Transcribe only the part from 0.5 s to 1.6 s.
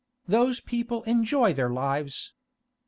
people enjoy